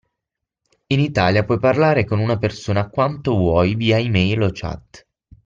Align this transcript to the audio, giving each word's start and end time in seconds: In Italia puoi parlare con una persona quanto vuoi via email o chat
In 0.87 0.99
Italia 0.99 1.43
puoi 1.45 1.59
parlare 1.59 2.05
con 2.05 2.17
una 2.17 2.39
persona 2.39 2.89
quanto 2.89 3.35
vuoi 3.37 3.75
via 3.75 3.99
email 3.99 4.41
o 4.41 4.49
chat 4.51 5.05